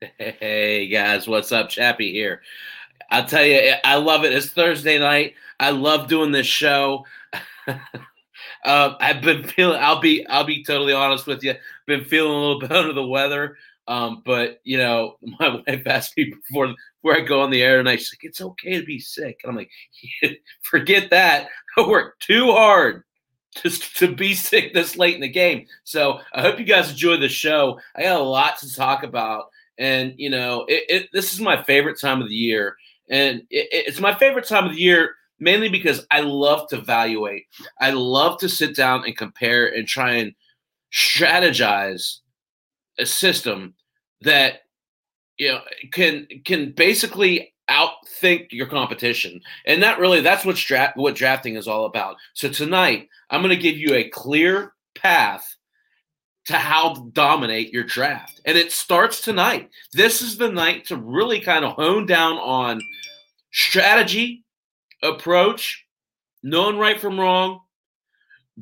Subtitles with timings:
[0.00, 1.68] Hey guys, what's up?
[1.68, 2.42] Chappie here.
[3.10, 4.32] I'll tell you, I love it.
[4.32, 5.34] It's Thursday night.
[5.58, 7.04] I love doing this show.
[7.66, 7.74] uh,
[8.64, 9.80] I've been feeling.
[9.80, 10.24] I'll be.
[10.28, 11.54] I'll be totally honest with you.
[11.86, 13.56] Been feeling a little bit under the weather.
[13.88, 17.78] Um, but you know, my wife asked me before before I go on the air
[17.78, 17.96] tonight.
[17.96, 19.70] She's like, "It's okay to be sick," and I'm like,
[20.62, 21.48] "Forget that.
[21.76, 23.02] I work too hard
[23.56, 27.16] just to be sick this late in the game." So I hope you guys enjoy
[27.16, 27.80] the show.
[27.96, 29.46] I got a lot to talk about,
[29.78, 32.76] and you know, it, it, this is my favorite time of the year,
[33.08, 37.46] and it, it's my favorite time of the year mainly because I love to evaluate.
[37.80, 40.34] I love to sit down and compare and try and
[40.92, 42.18] strategize
[42.98, 43.74] a system
[44.22, 44.62] that
[45.36, 45.60] you know
[45.92, 49.40] can can basically outthink your competition.
[49.66, 52.16] And that really that's what dra- what drafting is all about.
[52.34, 55.56] So tonight i'm going to give you a clear path
[56.48, 58.40] to how to dominate your draft.
[58.44, 59.70] And it starts tonight.
[59.92, 62.82] This is the night to really kind of hone down on
[63.52, 64.44] strategy
[65.02, 65.86] approach
[66.42, 67.60] knowing right from wrong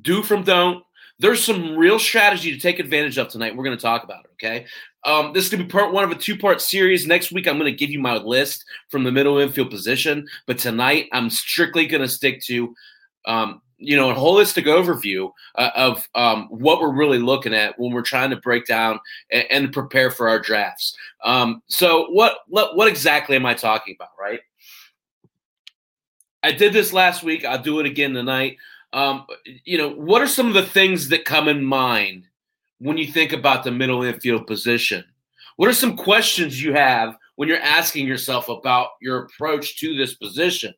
[0.00, 0.84] do from don't.
[1.18, 3.56] There's some real strategy to take advantage of tonight.
[3.56, 4.66] We're going to talk about it okay?
[5.04, 7.06] Um, this is going to be part one of a two part series.
[7.06, 10.26] Next week, I'm going to give you my list from the middle infield position.
[10.46, 12.74] But tonight, I'm strictly going to stick to,
[13.26, 17.92] um, you know, a holistic overview uh, of um, what we're really looking at when
[17.92, 18.98] we're trying to break down
[19.30, 20.96] and, and prepare for our drafts.
[21.24, 24.10] Um, so, what, what what exactly am I talking about?
[24.18, 24.40] Right.
[26.42, 27.44] I did this last week.
[27.44, 28.56] I'll do it again tonight.
[28.92, 29.26] Um,
[29.64, 32.24] you know, what are some of the things that come in mind
[32.78, 35.04] when you think about the middle infield position?
[35.56, 40.14] What are some questions you have when you're asking yourself about your approach to this
[40.14, 40.72] position?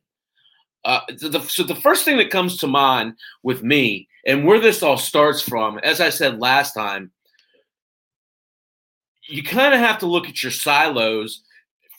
[0.85, 3.13] Uh, the, so the first thing that comes to mind
[3.43, 7.11] with me and where this all starts from, as I said last time,
[9.27, 11.43] you kind of have to look at your silos.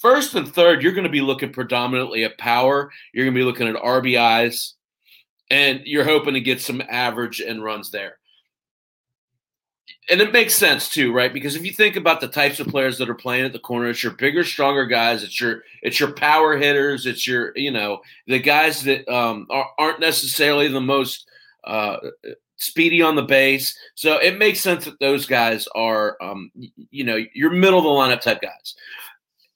[0.00, 2.90] First and third, you're going to be looking predominantly at power.
[3.12, 4.72] You're going to be looking at RBIs,
[5.50, 8.19] and you're hoping to get some average and runs there
[10.10, 11.32] and it makes sense too, right?
[11.32, 13.88] Because if you think about the types of players that are playing at the corner,
[13.88, 15.22] it's your bigger, stronger guys.
[15.22, 17.06] It's your it's your power hitters.
[17.06, 21.28] It's your you know the guys that um, are, not necessarily the most
[21.64, 21.98] uh,
[22.56, 23.76] speedy on the base.
[23.94, 26.50] So it makes sense that those guys are um,
[26.90, 28.74] you know your middle of the lineup type guys.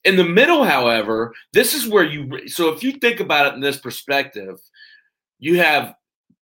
[0.05, 2.49] In the middle, however, this is where you.
[2.49, 4.61] So if you think about it in this perspective,
[5.41, 5.97] you have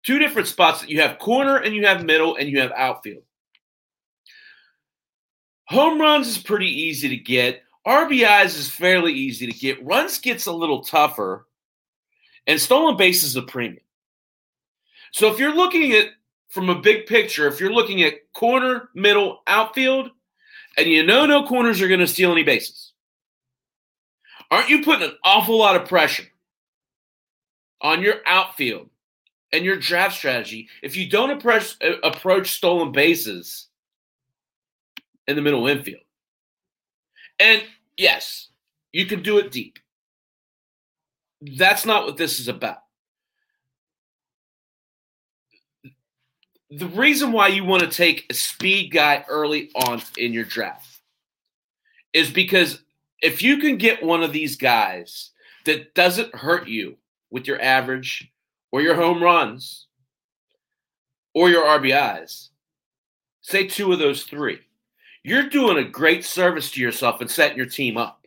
[0.03, 0.81] two different spots.
[0.81, 3.23] That you have corner and you have middle and you have outfield
[5.71, 7.63] Home runs is pretty easy to get.
[7.87, 9.81] RBIs is fairly easy to get.
[9.85, 11.47] Runs gets a little tougher.
[12.45, 13.81] And stolen base is a premium.
[15.13, 16.07] So if you're looking at
[16.49, 20.11] from a big picture, if you're looking at corner, middle, outfield,
[20.77, 22.91] and you know no corners are going to steal any bases,
[24.49, 26.27] aren't you putting an awful lot of pressure
[27.79, 28.89] on your outfield
[29.53, 33.69] and your draft strategy if you don't approach, approach stolen bases
[35.31, 36.01] in the middle infield.
[37.39, 37.63] And
[37.97, 38.49] yes,
[38.91, 39.79] you can do it deep.
[41.41, 42.83] That's not what this is about.
[46.69, 51.01] The reason why you want to take a speed guy early on in your draft
[52.13, 52.81] is because
[53.21, 55.31] if you can get one of these guys
[55.65, 56.97] that doesn't hurt you
[57.29, 58.31] with your average
[58.71, 59.87] or your home runs
[61.33, 62.49] or your RBIs,
[63.41, 64.59] say two of those three
[65.23, 68.25] you're doing a great service to yourself and setting your team up.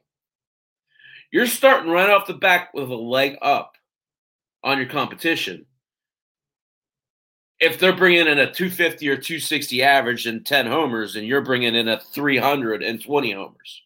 [1.32, 3.74] You're starting right off the back with a leg up
[4.62, 5.66] on your competition.
[7.60, 11.74] If they're bringing in a 250 or 260 average and 10 homers, and you're bringing
[11.74, 13.82] in a 320 homers,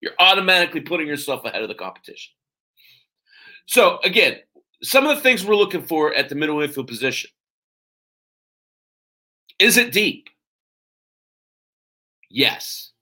[0.00, 2.32] you're automatically putting yourself ahead of the competition.
[3.66, 4.38] So, again,
[4.82, 7.30] some of the things we're looking for at the middle infield position
[9.58, 10.28] is it deep?
[12.32, 12.92] Yes.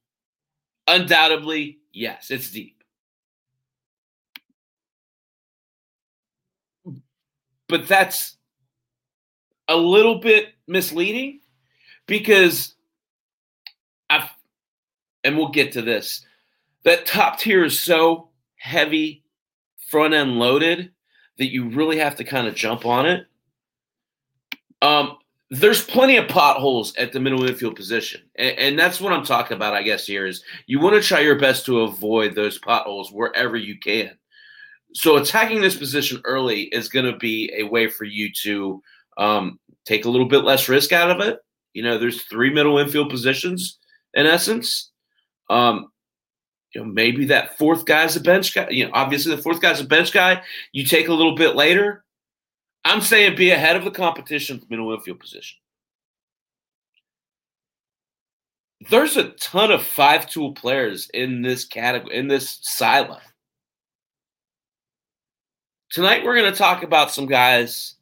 [0.89, 2.83] Undoubtedly, yes, it's deep.
[7.69, 8.37] But that's
[9.69, 11.41] a little bit misleading
[12.07, 12.75] because
[14.11, 14.29] I've,
[15.23, 16.27] and we'll get to this,
[16.83, 19.23] that top tier is so heavy,
[19.87, 20.91] front end loaded
[21.39, 23.27] that you really have to kind of jump on it.
[24.83, 25.19] Um,
[25.51, 28.23] there's plenty of potholes at the middle infield position.
[28.37, 31.21] And, and, that's what I'm talking about, I guess, here is you want to try
[31.21, 34.13] your best to avoid those potholes wherever you can.
[34.95, 38.83] So attacking this position early is going to be a way for you to
[39.19, 41.41] um, take a little bit less risk out of it.
[41.73, 43.79] You know, there's three middle infield positions
[44.15, 44.91] in essence.
[45.49, 45.91] Um,
[46.75, 48.69] you know, maybe that fourth guy's a bench guy.
[48.71, 50.43] You know, obviously the fourth guy's a bench guy.
[50.73, 52.05] You take a little bit later.
[52.85, 55.59] I'm saying be ahead of the competition middle infield position.
[58.89, 63.19] There's a ton of five tool players in this category, in this silo.
[65.91, 67.97] Tonight we're going to talk about some guys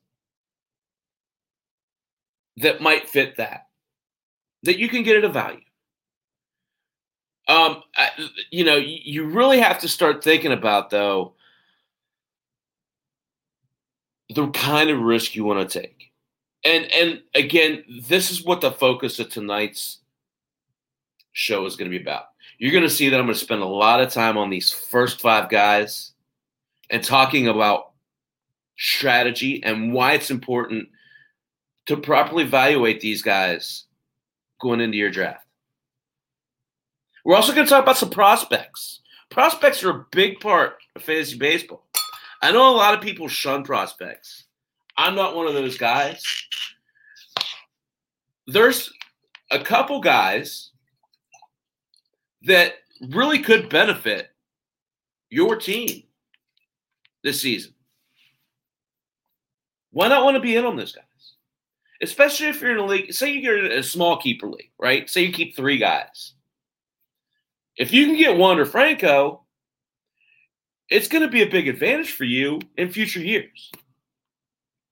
[2.58, 3.66] that might fit that,
[4.62, 5.60] that you can get at a value.
[7.48, 8.10] Um, I,
[8.50, 11.34] you know, you really have to start thinking about though
[14.34, 16.12] the kind of risk you want to take.
[16.64, 19.98] And and again, this is what the focus of tonight's
[21.32, 22.24] show is going to be about.
[22.58, 24.72] You're going to see that I'm going to spend a lot of time on these
[24.72, 26.12] first five guys
[26.90, 27.92] and talking about
[28.76, 30.88] strategy and why it's important
[31.86, 33.84] to properly evaluate these guys
[34.60, 35.46] going into your draft.
[37.24, 39.00] We're also going to talk about some prospects.
[39.30, 41.86] Prospects are a big part of fantasy baseball.
[42.40, 44.44] I know a lot of people shun prospects.
[44.96, 46.22] I'm not one of those guys.
[48.46, 48.92] There's
[49.50, 50.70] a couple guys
[52.42, 52.74] that
[53.10, 54.30] really could benefit
[55.30, 56.04] your team
[57.22, 57.74] this season.
[59.90, 61.04] Why not want to be in on those guys?
[62.00, 65.10] Especially if you're in a league, say you're in a small keeper league, right?
[65.10, 66.34] Say you keep three guys.
[67.76, 69.42] If you can get one Wander Franco,
[70.90, 73.70] it's going to be a big advantage for you in future years.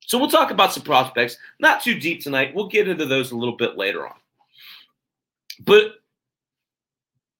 [0.00, 1.36] So we'll talk about some prospects.
[1.58, 2.54] Not too deep tonight.
[2.54, 4.14] We'll get into those a little bit later on.
[5.64, 5.94] But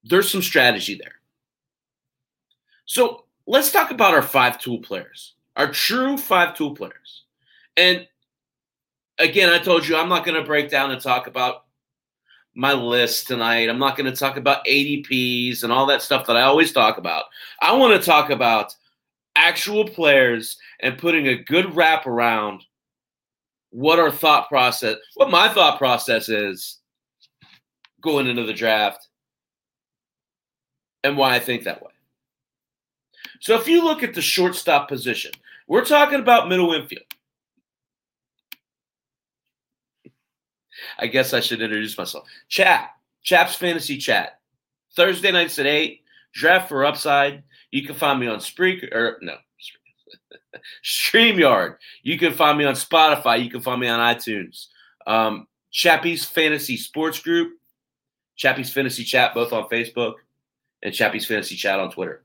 [0.03, 1.13] there's some strategy there.
[2.87, 7.25] So let's talk about our five tool players, our true five tool players.
[7.77, 8.07] And
[9.19, 11.66] again, I told you I'm not going to break down and talk about
[12.57, 13.69] my list tonight.
[13.69, 16.97] I'm not going to talk about ADPs and all that stuff that I always talk
[16.97, 17.25] about.
[17.61, 18.75] I want to talk about
[19.37, 22.65] actual players and putting a good wrap around
[23.71, 26.79] what our thought process, what my thought process is
[28.01, 29.07] going into the draft
[31.05, 31.93] and why I think that way.
[33.41, 35.33] So if you look at the shortstop position,
[35.69, 37.05] we're talking about middle infield.
[40.99, 42.29] I guess I should introduce myself.
[42.49, 42.91] Chat,
[43.23, 44.41] Chaps Fantasy Chat.
[44.95, 46.03] Thursday nights at 8,
[46.33, 47.43] Draft for Upside.
[47.71, 49.37] You can find me on Spreaker, or no,
[50.85, 51.77] StreamYard.
[52.03, 53.43] You can find me on Spotify.
[53.43, 54.67] You can find me on iTunes.
[55.07, 57.59] Um, Chappie's Fantasy Sports Group,
[58.37, 60.15] Chappie's Fantasy Chat, both on Facebook,
[60.83, 62.23] and Chappie's Fantasy Chat on Twitter.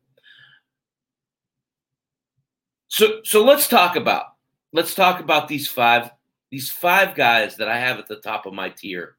[2.88, 4.26] So, so let's talk about
[4.74, 6.12] let's talk about these five
[6.52, 9.16] these five guys that I have at the top of my tier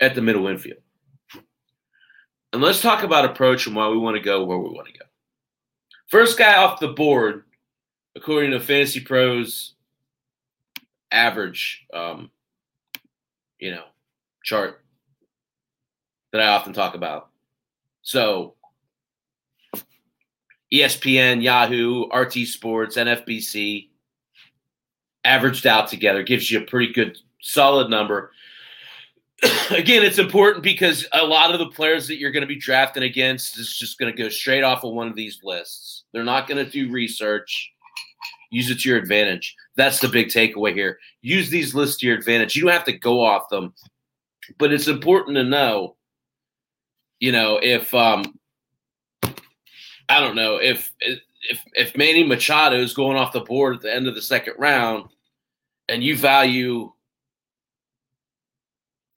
[0.00, 0.80] at the middle infield.
[2.52, 4.98] And let's talk about approach and why we want to go where we want to
[4.98, 5.04] go.
[6.08, 7.44] First guy off the board,
[8.16, 9.74] according to Fantasy Pros
[11.12, 12.30] average, um,
[13.60, 13.84] you know,
[14.42, 14.82] chart
[16.32, 17.28] that I often talk about.
[18.02, 18.54] So
[20.72, 23.89] ESPN, Yahoo, RT Sports, NFBC,
[25.24, 28.32] averaged out together gives you a pretty good solid number.
[29.70, 33.04] Again, it's important because a lot of the players that you're going to be drafting
[33.04, 36.04] against is just going to go straight off of one of these lists.
[36.12, 37.72] They're not going to do research.
[38.50, 39.54] Use it to your advantage.
[39.76, 40.98] That's the big takeaway here.
[41.22, 42.56] Use these lists to your advantage.
[42.56, 43.72] You don't have to go off them,
[44.58, 45.96] but it's important to know,
[47.20, 48.38] you know, if um
[49.22, 50.92] I don't know if
[51.48, 54.54] if if Manny Machado is going off the board at the end of the second
[54.58, 55.08] round,
[55.88, 56.92] and you value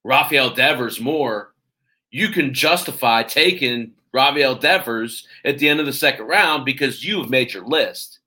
[0.04, 1.54] Rafael Devers more,
[2.10, 7.20] you can justify taking Rafael Devers at the end of the second round because you
[7.20, 8.20] have made your list.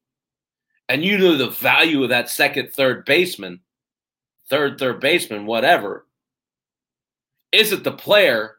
[0.90, 3.62] And you know the value of that second, third baseman,
[4.50, 6.06] third, third baseman, whatever,
[7.52, 8.58] isn't the player,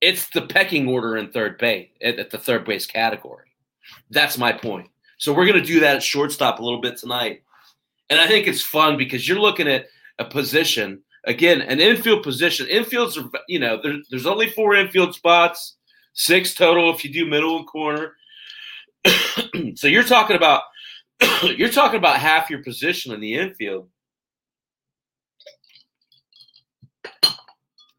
[0.00, 3.45] it's the pecking order in third base, at the third base category.
[4.10, 4.88] That's my point.
[5.18, 7.42] So we're going to do that at shortstop a little bit tonight.
[8.10, 9.86] And I think it's fun because you're looking at
[10.18, 12.66] a position, again, an infield position.
[12.66, 15.76] Infields are, you know, there, there's only four infield spots,
[16.12, 18.14] six total if you do middle and corner.
[19.74, 20.62] so you're talking about
[21.42, 23.88] you're talking about half your position in the infield.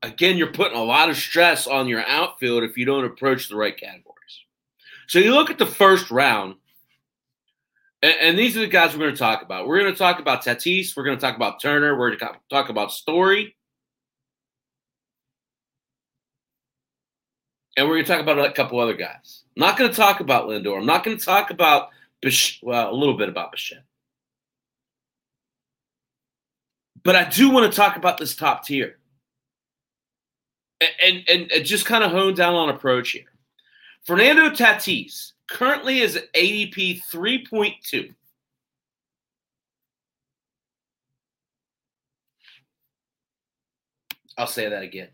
[0.04, 3.56] Again, you're putting a lot of stress on your outfield if you don't approach the
[3.56, 4.07] right category.
[5.08, 6.56] So you look at the first round,
[8.02, 9.68] and, and these are the guys we're going to talk about.
[9.68, 10.96] We're going to talk about Tatis.
[10.96, 11.98] We're going to talk about Turner.
[11.98, 13.56] We're going to talk about Story.
[17.78, 19.44] and we're going to talk about a couple other guys.
[19.56, 20.80] I'm not going to talk about Lindor.
[20.80, 21.90] I'm not going to talk about
[22.22, 23.84] Bish- well, a little bit about Bichette.
[27.04, 28.98] But I do want to talk about this top tier.
[30.82, 33.26] And, and, and just kind of hone down on approach here.
[34.08, 38.14] Fernando Tatis currently is ADP 3.2.
[44.38, 45.10] I'll say that again.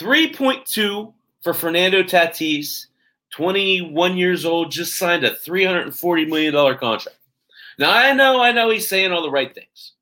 [0.00, 1.12] 3.2
[1.42, 2.86] for Fernando Tatis,
[3.32, 7.18] 21 years old, just signed a $340 million contract.
[7.78, 9.92] Now, I know, I know he's saying all the right things.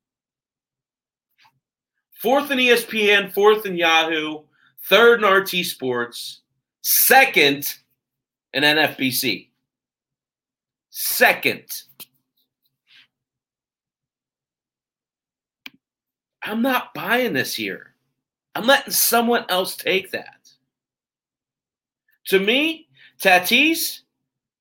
[2.21, 4.43] Fourth in ESPN, fourth in Yahoo,
[4.85, 6.42] third in RT Sports,
[6.83, 7.75] second
[8.53, 9.49] in NFBC.
[10.91, 11.65] Second.
[16.43, 17.95] I'm not buying this here.
[18.55, 20.51] I'm letting someone else take that.
[22.27, 22.89] To me,
[23.21, 24.01] Tatis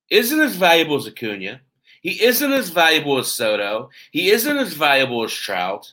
[0.09, 1.61] isn't as valuable as Acuna.
[2.01, 3.89] He isn't as valuable as Soto.
[4.11, 5.91] He isn't as valuable as Trout.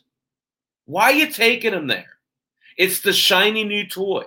[0.86, 2.18] Why are you taking him there?
[2.76, 4.24] It's the shiny new toy.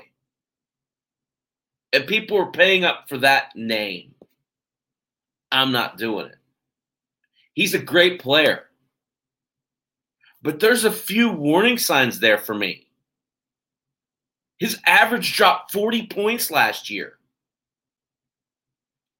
[1.94, 4.14] And people are paying up for that name.
[5.52, 6.38] I'm not doing it.
[7.54, 8.64] He's a great player.
[10.42, 12.88] But there's a few warning signs there for me.
[14.58, 17.14] His average dropped 40 points last year.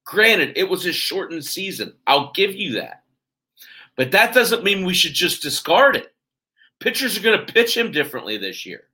[0.04, 1.94] Granted, it was a shortened season.
[2.06, 3.02] I'll give you that.
[3.96, 6.14] But that doesn't mean we should just discard it.
[6.80, 8.84] Pitchers are going to pitch him differently this year.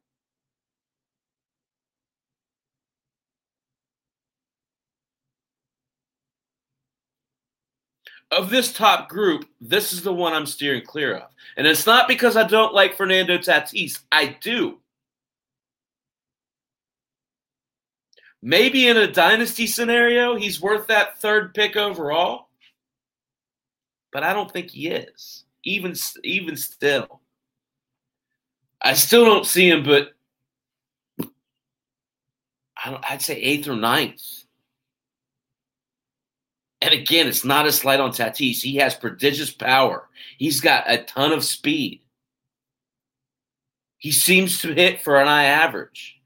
[8.39, 11.29] Of this top group, this is the one I'm steering clear of.
[11.57, 13.99] And it's not because I don't like Fernando Tatis.
[14.13, 14.79] I do.
[18.41, 22.47] Maybe in a dynasty scenario, he's worth that third pick overall.
[24.13, 25.43] But I don't think he is.
[25.65, 27.21] Even even still.
[28.81, 30.13] I still don't see him, but
[32.77, 34.45] I would say eighth or ninth.
[36.89, 38.63] And again, it's not a slight on Tatis.
[38.63, 40.09] He has prodigious power.
[40.39, 42.01] He's got a ton of speed.
[43.99, 46.19] He seems to hit for an eye average.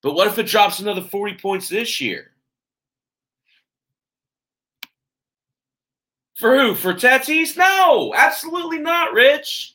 [0.00, 2.30] But what if it drops another 40 points this year?
[6.36, 6.76] For who?
[6.76, 7.56] For Tatis?
[7.56, 9.74] No, absolutely not, Rich.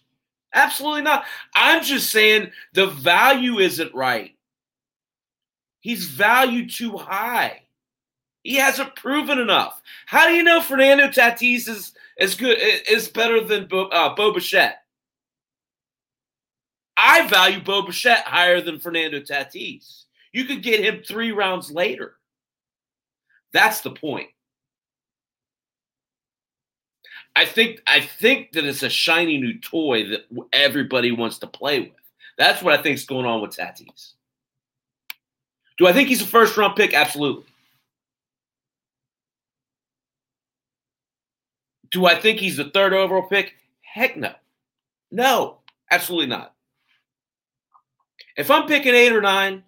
[0.53, 1.25] Absolutely not.
[1.55, 4.34] I'm just saying the value isn't right.
[5.81, 7.60] He's valued too high.
[8.43, 9.81] He hasn't proven enough.
[10.05, 14.33] How do you know Fernando Tatis is as good is better than Bo, uh, Bo
[14.33, 14.83] Bichette?
[16.98, 20.05] I value Bo Bichette higher than Fernando Tatis.
[20.33, 22.15] You could get him three rounds later.
[23.53, 24.29] That's the point.
[27.36, 31.79] I think I think that it's a shiny new toy that everybody wants to play
[31.79, 31.91] with.
[32.38, 34.13] That's what I think is going on with Tatis.
[35.77, 36.93] Do I think he's a first round pick?
[36.93, 37.45] Absolutely.
[41.91, 43.55] Do I think he's the third overall pick?
[43.81, 44.33] Heck no.
[45.12, 45.60] No,
[45.91, 46.53] absolutely not.
[48.38, 49.63] If I'm picking eight or nine,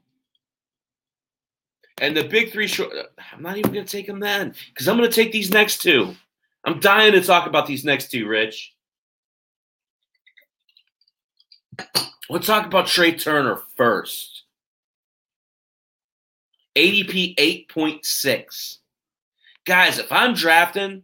[1.99, 2.91] and the big three short,
[3.33, 5.81] I'm not even going to take them then because I'm going to take these next
[5.81, 6.15] two.
[6.63, 8.73] I'm dying to talk about these next two, Rich.
[12.29, 14.43] Let's talk about Trea Turner first.
[16.75, 18.77] ADP 8.6.
[19.65, 21.03] Guys, if I'm drafting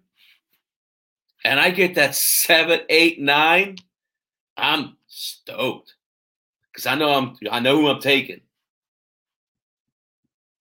[1.43, 3.77] and I get that seven, eight, nine,
[4.57, 5.95] I'm stoked.
[6.71, 8.41] Because I know I'm I know who I'm taking.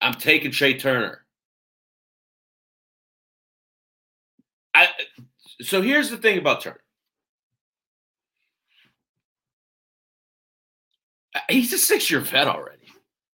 [0.00, 1.24] I'm taking Trea Turner.
[4.74, 4.88] I
[5.60, 6.80] so here's the thing about Turner.
[11.34, 12.86] Uh, he's a six-year vet already.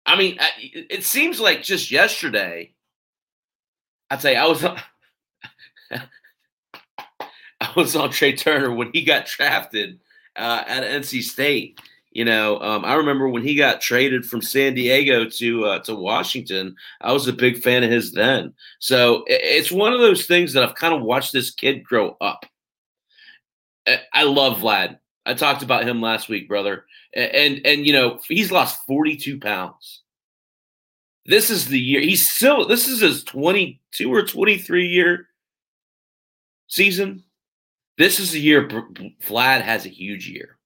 [0.06, 2.74] I mean, it seems like just yesterday.
[4.10, 4.64] I'd say I was
[7.76, 10.00] I was on Trea Turner when he got drafted
[10.36, 11.80] uh, at NC State,
[12.12, 15.96] you know, um, I remember when he got traded from San Diego to uh, to
[15.96, 16.76] Washington.
[17.00, 18.54] I was a big fan of his then.
[18.80, 22.46] So it's one of those things that I've kind of watched this kid grow up.
[24.14, 25.00] I love Vlad.
[25.26, 29.40] I talked about him last week, brother, and and you know he's lost forty two
[29.40, 30.02] pounds.
[31.26, 32.68] This is the year he's still.
[32.68, 35.30] This is his twenty two or twenty three year
[36.68, 37.24] season.
[38.02, 40.58] This is the year Vlad has a huge year.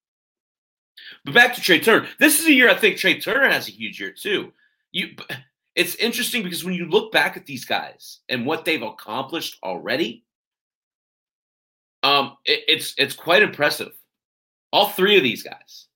[1.26, 2.08] But back to Trea Turner.
[2.18, 4.54] This is a year I think Trea Turner has a huge year too.
[4.94, 5.18] You
[5.76, 10.24] it's interesting because when you look back at these guys and what they've accomplished already,
[12.04, 13.92] um, it, it's it's quite impressive.
[14.72, 15.88] All three of these guys.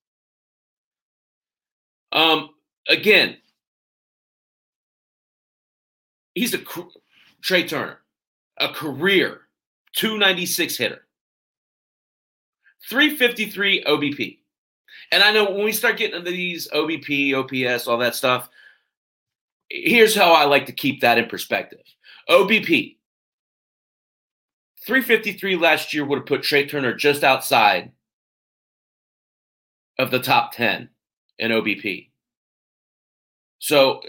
[2.12, 2.50] Um,
[2.90, 3.38] again,
[6.36, 6.60] he's a
[7.42, 8.02] Trea Turner,
[8.58, 9.44] a career
[9.94, 11.06] 296 hitter,
[12.90, 14.40] 353 OBP.
[15.12, 18.50] And I know when we start getting into these OBP, OPS, all that stuff,
[19.70, 21.82] here's how I like to keep that in perspective.
[22.30, 22.98] OBP,
[24.86, 27.92] 353 last year would have put Trea Turner just outside
[30.00, 30.90] of the top 10
[31.38, 32.10] in OBP.
[33.60, 34.02] So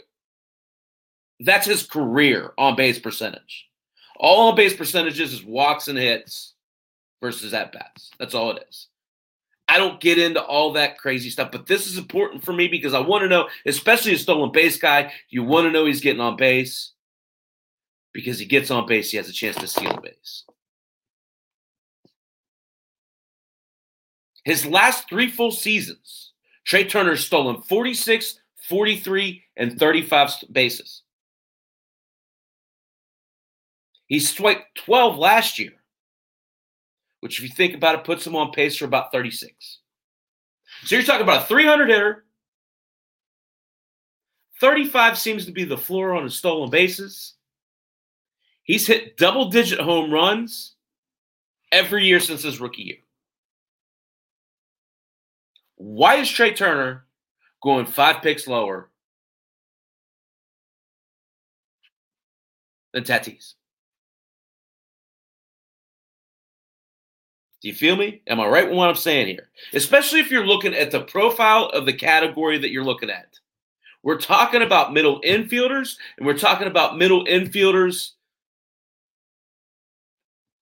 [1.41, 3.69] that's his career on base percentage.
[4.17, 6.55] All on base percentages is walks and hits
[7.21, 8.11] versus at bats.
[8.19, 8.89] That's all it is.
[9.69, 12.93] I don't get into all that crazy stuff, but this is important for me because
[12.93, 16.21] I want to know, especially a stolen base guy, you want to know he's getting
[16.21, 16.93] on base
[18.13, 20.45] because he gets on base, he has a chance to steal a base.
[24.45, 26.33] His last three full seasons,
[26.65, 31.03] Trea Turner's stolen 46, 43, and 35 bases.
[34.07, 35.80] He swiped 12 last year
[37.21, 39.79] which, if you think about it, puts him on pace for about 36.
[40.85, 42.25] So you're talking about a 300 hitter.
[44.61, 47.35] 35 seems to be the floor on his stolen bases.
[48.63, 50.77] He's hit double digit home runs
[51.73, 52.97] every year since his rookie year.
[55.77, 57.07] Why is Trea Turner
[57.63, 58.91] going five picks lower
[62.93, 63.55] than Tatis?
[67.61, 68.23] Do you feel me?
[68.27, 69.49] Am I right with what I'm saying here?
[69.75, 73.39] Especially if you're looking at the profile of the category that you're looking at.
[74.03, 78.13] We're talking about middle infielders, and we're talking about middle infielders.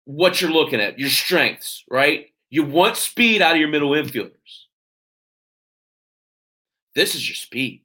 [0.07, 2.33] What you're looking at, your strengths, right?
[2.51, 4.33] You want speed out of your middle infielders.
[6.95, 7.83] This is your speed.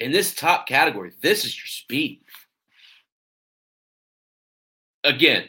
[0.00, 2.22] In this top category, this is your speed.
[5.04, 5.48] Again,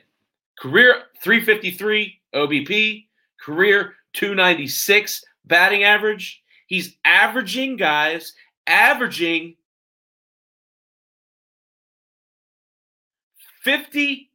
[0.60, 3.08] career 353, OBP,
[3.40, 6.42] career 296 batting average.
[6.68, 8.34] He's averaging, guys,
[8.68, 9.56] averaging
[13.62, 14.30] 50.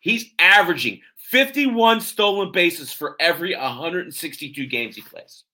[0.00, 5.44] He's averaging 51 stolen bases for every 162 games he plays.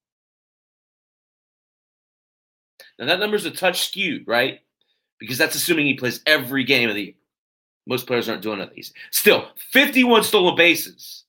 [2.98, 4.60] Now, that number's a touch skewed, right?
[5.18, 7.14] Because that's assuming he plays every game of the year.
[7.86, 8.92] Most players aren't doing these.
[9.10, 11.24] Still, 51 stolen bases.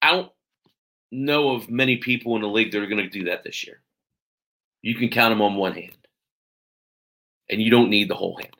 [0.00, 0.32] I don't
[1.12, 3.80] know of many people in the league that are going to do that this year.
[4.80, 5.96] You can count them on one hand,
[7.48, 8.56] and you don't need the whole hand.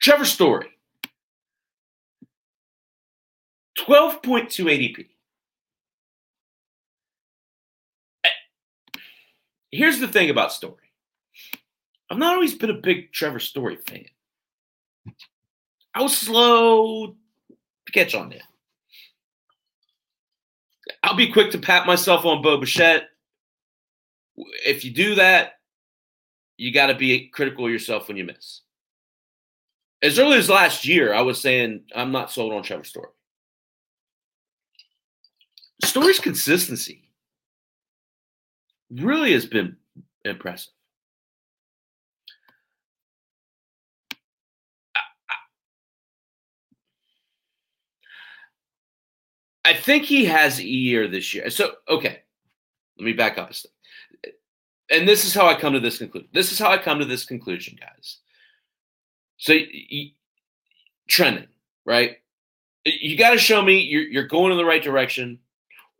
[0.00, 0.68] Trevor Story,
[3.76, 5.09] 12.2 ADP.
[9.70, 10.76] Here's the thing about Story.
[12.10, 14.06] I've not always been a big Trevor Story fan.
[15.94, 17.14] I was slow
[17.86, 18.42] to catch on that.
[21.02, 23.08] I'll be quick to pat myself on Bo Bichette.
[24.64, 25.54] If you do that,
[26.56, 28.62] you got to be critical of yourself when you miss.
[30.02, 33.08] As early as last year, I was saying I'm not sold on Trevor Story.
[35.84, 37.09] Story's consistency
[38.90, 39.76] really has been
[40.24, 40.72] impressive.
[49.64, 51.48] I think he has a year this year.
[51.50, 52.22] So, okay,
[52.98, 53.70] let me back up a step.
[54.90, 56.28] And this is how I come to this conclusion.
[56.32, 58.18] This is how I come to this conclusion, guys.
[59.36, 59.54] So,
[61.08, 61.46] trending,
[61.84, 62.16] right?
[62.84, 65.38] You got to show me you're, you're going in the right direction,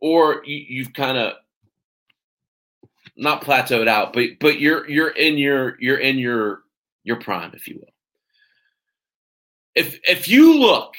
[0.00, 1.35] or you, you've kind of
[3.16, 6.62] not plateaued out, but but you're you're in your you're in your
[7.05, 7.92] your prime, if you will.
[9.75, 10.94] If if you look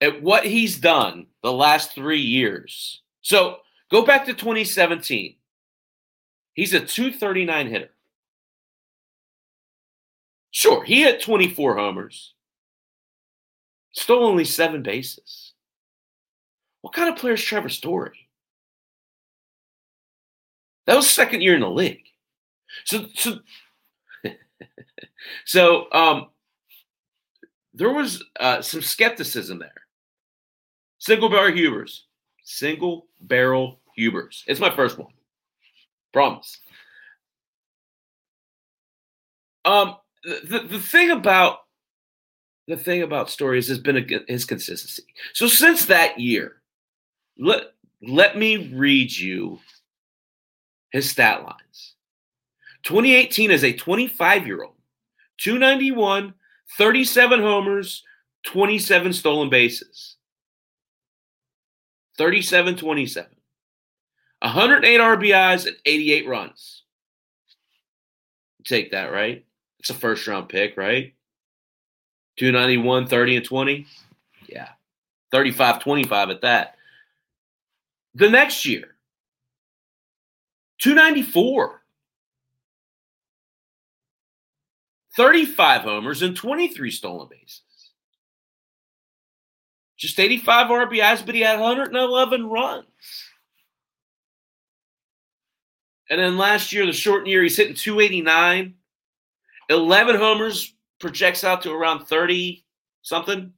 [0.00, 3.58] at what he's done the last three years, so
[3.90, 5.36] go back to 2017.
[6.54, 7.90] He's a 239 hitter.
[10.50, 12.34] Sure, he had 24 homers,
[13.92, 15.54] stole only seven bases.
[16.82, 18.21] What kind of player is Trevor Story?
[20.86, 22.04] That was second year in the league.
[22.84, 23.38] So so
[25.44, 26.28] so um
[27.74, 29.72] there was uh, some skepticism there.
[30.98, 32.06] Single barrel Hubers.
[32.44, 34.44] Single barrel Hubers.
[34.46, 35.12] It's my first one.
[36.12, 36.58] Promise.
[39.64, 41.58] Um, the, the thing about
[42.68, 45.04] the thing about stories has been a, his consistency.
[45.32, 46.56] So since that year,
[47.38, 49.58] let let me read you
[50.92, 51.94] his stat lines.
[52.84, 54.74] 2018 as a 25 year old,
[55.38, 56.34] 291,
[56.76, 58.04] 37 homers,
[58.44, 60.16] 27 stolen bases.
[62.18, 63.30] 37 27.
[64.40, 66.82] 108 RBIs and 88 runs.
[68.64, 69.44] Take that, right?
[69.78, 71.14] It's a first round pick, right?
[72.38, 73.86] 291, 30, and 20.
[74.48, 74.68] Yeah.
[75.30, 76.76] 35, 25 at that.
[78.14, 78.91] The next year,
[80.82, 81.80] 294.
[85.16, 87.60] 35 homers and 23 stolen bases.
[89.96, 92.86] Just 85 RBIs, but he had 111 runs.
[96.10, 98.74] And then last year, the shortened year, he's hitting 289,
[99.68, 102.64] 11 homers, projects out to around 30
[103.02, 103.52] something.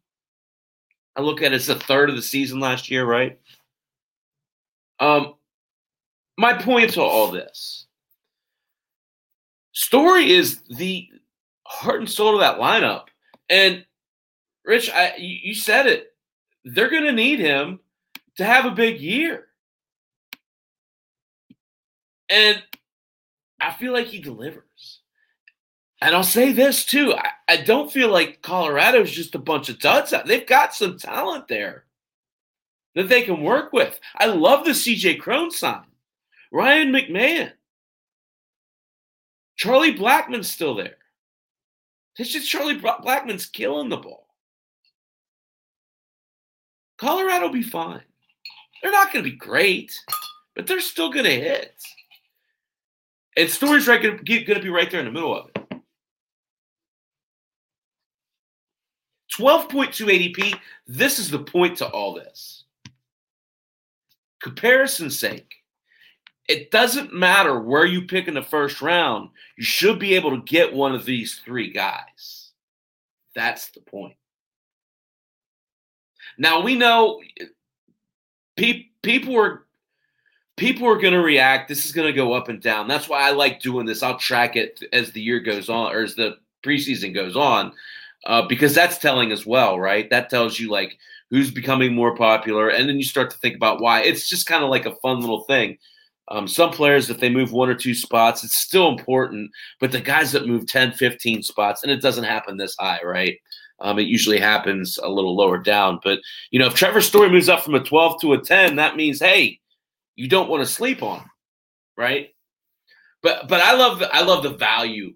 [1.17, 3.39] I look at it as a third of the season last year, right?
[5.01, 5.35] Um,
[6.37, 7.87] my point to all this
[9.75, 11.09] Story is the
[11.67, 13.07] heart and soul of that lineup.
[13.51, 13.85] And
[14.65, 16.15] Rich, I, you said it
[16.65, 17.81] they're going to need him
[18.37, 19.49] to have a big year.
[22.31, 22.63] And
[23.61, 25.01] I feel like he delivers.
[26.01, 27.15] And I'll say this too.
[27.15, 30.15] I, I don't feel like Colorado's just a bunch of duds.
[30.25, 31.85] They've got some talent there
[32.95, 33.99] that they can work with.
[34.17, 35.85] I love the CJ Cron sign.
[36.53, 37.53] Ryan McMahon.
[39.57, 40.97] Charlie Blackmon's still there.
[42.19, 44.29] It's just Charlie Blackmon's killing the ball.
[46.99, 48.03] Colorado be fine.
[48.83, 49.99] They're not going to be great,
[50.55, 51.75] but they're still going to hit.
[53.37, 55.55] And Story's right going to be right there in the middle of it.
[59.37, 60.59] 12.2 ADP.
[60.87, 62.65] This is the point to all this.
[64.41, 65.57] Comparison's sake,
[66.49, 69.31] it doesn't matter where you pick in the first round.
[69.57, 72.53] You should be able to get one of these three guys.
[73.35, 74.17] That's the point.
[76.39, 77.21] Now we know
[78.57, 79.65] pe- people are
[80.57, 81.69] people are going to react.
[81.69, 82.89] This is going to go up and down.
[82.89, 84.03] That's why I like doing this.
[84.03, 87.73] I'll track it as the year goes on or as the preseason goes on,
[88.27, 90.09] uh, because that's telling as well, right?
[90.11, 90.99] That tells you like
[91.31, 94.03] who's becoming more popular, and then you start to think about why.
[94.03, 95.79] It's just kind of like a fun little thing.
[96.29, 99.51] Um, some players, if they move one or two spots, it's still important.
[99.79, 103.39] But the guys that move 10, 15 spots, and it doesn't happen this high, right?
[103.81, 106.01] Um, it usually happens a little lower down.
[106.03, 108.97] But, you know, if Trevor Story moves up from a 12 to a 10, that
[108.97, 109.61] means, hey,
[110.17, 111.31] you don't want to sleep on him,
[111.97, 112.31] right?
[113.23, 115.15] But but I love I love the value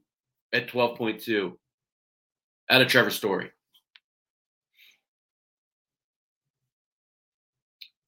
[0.52, 1.52] at 12.2
[2.70, 3.50] out of Trevor Story.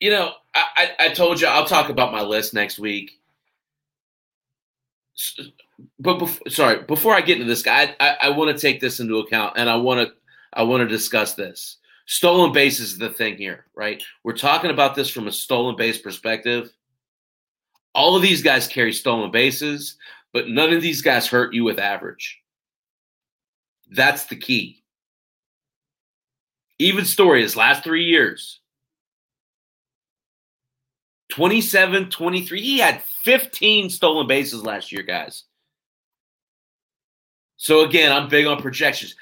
[0.00, 3.20] You know, I, I, I told you I'll talk about my list next week.
[5.98, 8.80] But before, sorry, before I get into this guy, I, I, I want to take
[8.80, 10.14] this into account, and I want to
[10.54, 11.76] I want to discuss this.
[12.06, 14.02] Stolen base is the thing here, right?
[14.24, 16.72] We're talking about this from a stolen base perspective.
[17.94, 19.96] All of these guys carry stolen bases,
[20.32, 22.40] but none of these guys hurt you with average.
[23.90, 24.82] That's the key.
[26.78, 28.60] Even story his last three years
[31.31, 32.61] 27, 23.
[32.61, 35.45] He had 15 stolen bases last year, guys.
[37.57, 39.14] So again, I'm big on projections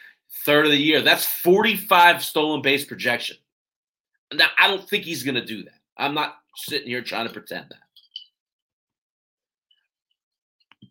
[0.45, 1.03] third of the year.
[1.03, 3.37] That's 45 stolen base projection.
[4.33, 5.81] Now, I don't think he's going to do that.
[5.97, 7.79] I'm not sitting here trying to pretend that.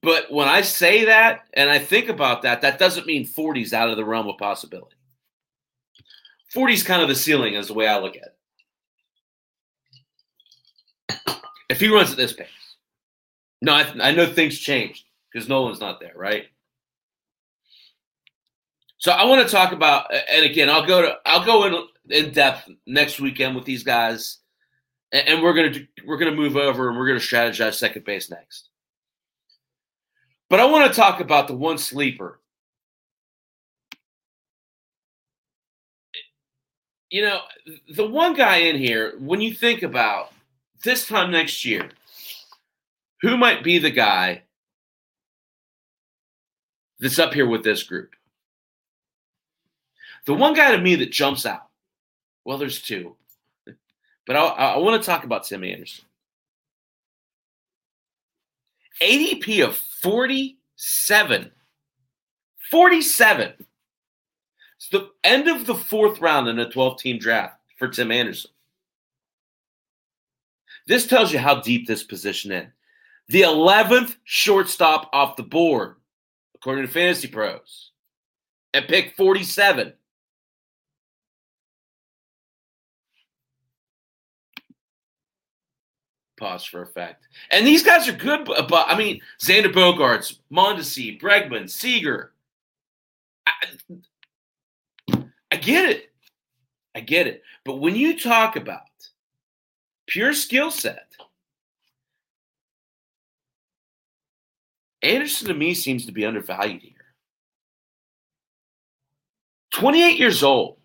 [0.04, 3.74] But when I say that and I think about that, that doesn't mean 40 is
[3.74, 4.96] out of the realm of possibility.
[6.54, 8.37] 40 is kind of the ceiling, is the way I look at it.
[11.70, 12.48] If he runs at this pace.
[13.62, 16.46] No, I, I know things changed because Nolan's not there, right?
[19.00, 22.34] So I want to talk about, and again, I'll go to I'll go in in
[22.34, 24.40] depth next weekend with these guys,
[25.12, 28.30] and, and we're gonna do, we're gonna move over and we're gonna strategize second base
[28.30, 28.70] next.
[30.50, 32.40] But I want to talk about the one sleeper.
[37.10, 37.42] You know,
[37.94, 40.32] the one guy in here, when you think about
[40.84, 41.90] this time next year,
[43.22, 44.44] who might be the guy
[47.00, 48.12] that's up here with this group?
[50.26, 51.68] The one guy to me that jumps out,
[52.44, 53.16] well, there's two.
[54.26, 56.04] But I, I want to talk about Tim Anderson.
[59.02, 61.52] ADP of 47.
[62.70, 63.54] 47.
[64.78, 68.52] It's the end of the fourth round in a 12 team draft for Tim Anderson.
[70.88, 72.68] This tells you how deep this position is.
[73.28, 75.98] The 11th shortstop off the board,
[76.56, 77.92] according to Fantasy Pros,
[78.74, 79.92] at pick 47.
[86.38, 87.28] Pause for effect.
[87.52, 92.32] And these guys are good, but, I mean, Xander Bogaerts, Mondesi, Bregman, Seager.
[93.46, 93.52] I,
[95.52, 96.12] I get it.
[96.96, 97.42] I get it.
[97.66, 98.82] But when you talk about
[100.08, 101.08] pure skill set,
[105.02, 106.94] Anderson to me seems to be undervalued here.
[109.74, 110.78] 28 years old.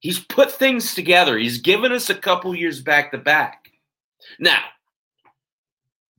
[0.00, 1.36] He's put things together.
[1.36, 3.70] He's given us a couple years back to back.
[4.38, 4.62] Now,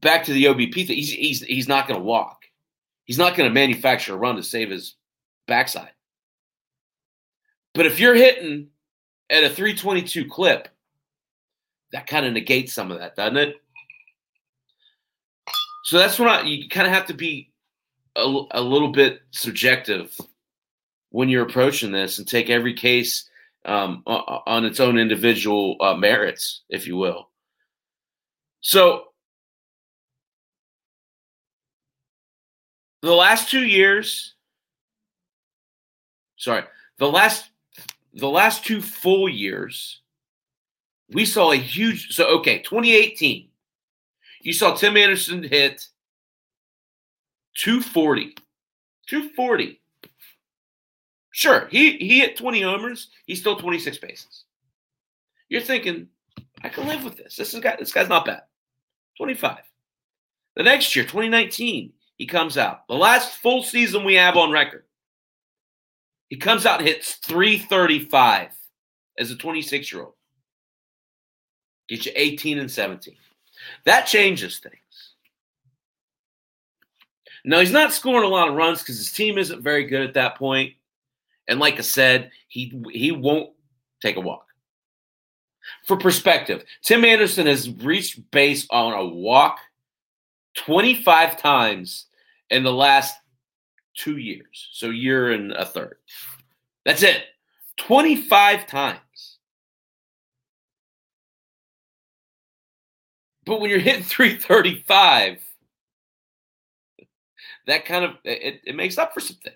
[0.02, 0.96] back to the OBP thing.
[0.98, 2.44] He's he's he's not going to walk.
[3.06, 4.96] He's not going to manufacture a run to save his
[5.48, 5.92] backside.
[7.74, 8.68] But if you're hitting
[9.30, 10.68] at a 322 clip,
[11.92, 13.56] that kind of negates some of that, doesn't it?
[15.84, 17.52] So that's when I, you kind of have to be
[18.16, 20.16] a, a little bit subjective
[21.12, 23.30] when you're approaching this and take every case
[23.66, 27.30] um, on its own individual uh, merits, if you will.
[28.62, 29.06] So,
[33.02, 34.36] the last two years,
[36.38, 36.64] sorry,
[36.98, 37.50] the last
[38.14, 40.02] the last two full years,
[41.12, 42.14] we saw a huge.
[42.14, 43.48] So, okay, 2018,
[44.42, 45.88] you saw Tim Anderson hit
[47.56, 48.36] 240,
[49.08, 49.82] 240.
[51.32, 53.10] Sure, he he hit 20 homers.
[53.26, 54.46] He's still 26 bases.
[55.50, 56.08] You're thinking,
[56.64, 57.36] I can live with this.
[57.36, 57.76] This is guy.
[57.78, 58.42] This guy's not bad.
[59.18, 59.60] 25.
[60.56, 62.88] The next year, 2019, he comes out.
[62.88, 64.86] The last full season we have on record.
[66.30, 68.50] He comes out and hits 335
[69.18, 70.14] as a 26 year old.
[71.88, 73.16] Get you 18 and 17.
[73.86, 74.76] That changes things.
[77.46, 80.14] Now, he's not scoring a lot of runs because his team isn't very good at
[80.16, 80.74] that point.
[81.48, 83.52] And like I said, he he won't
[84.02, 84.48] take a walk.
[85.86, 89.60] For perspective, Tim Anderson has reached base on a walk
[90.56, 92.08] 25 times
[92.50, 93.16] in the last
[93.96, 94.70] two years.
[94.74, 95.98] So year and a third.
[96.86, 97.24] That's it.
[97.78, 99.37] 25 times.
[103.48, 105.40] But when you're hitting 335,
[107.66, 109.56] that kind of it, it makes up for some things.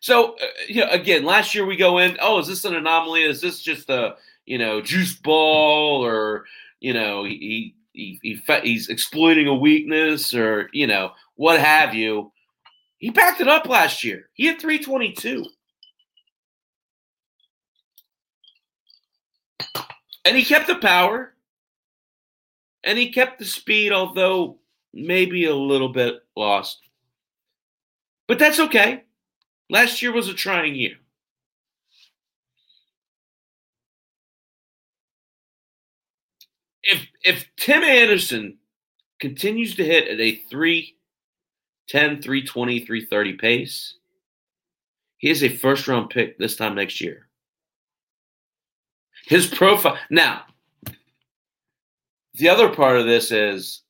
[0.00, 3.24] So, uh, you know, again, last year we go in, oh, is this an anomaly?
[3.24, 4.14] Is this just a,
[4.46, 6.44] you know, juice ball or,
[6.78, 12.30] you know, he, he, he, he's exploiting a weakness or, you know, what have you.
[12.98, 14.28] He backed it up last year.
[14.34, 15.44] He had 322.
[20.24, 21.34] And he kept the power
[22.84, 24.58] and he kept the speed, although
[24.92, 26.80] maybe a little bit lost.
[28.26, 29.04] But that's okay.
[29.70, 30.96] Last year was a trying year.
[36.82, 38.58] If if Tim Anderson
[39.20, 43.94] continues to hit at a 310, 320, 330 pace,
[45.18, 47.28] he is a first round pick this time next year.
[49.26, 50.44] His profile now,
[52.38, 53.82] the other part of this is,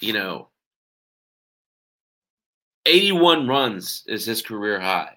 [0.00, 0.48] you know,
[2.86, 5.14] 81 runs is his career high.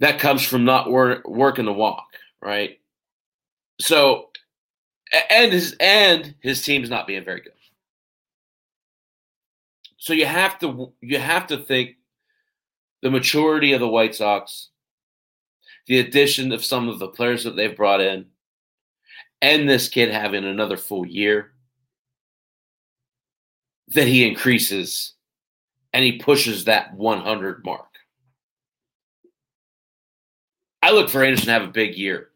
[0.00, 2.08] That comes from not wor- working the walk,
[2.40, 2.80] right?
[3.80, 4.30] So,
[5.30, 7.52] and his and his team's not being very good.
[9.98, 11.96] So you have to you have to think
[13.02, 14.70] the maturity of the White Sox,
[15.86, 18.26] the addition of some of the players that they've brought in,
[19.42, 21.52] and this kid having another full year
[23.88, 25.14] that he increases
[25.92, 27.88] and he pushes that 100 mark.
[30.80, 32.30] I look for Anderson to have a big year.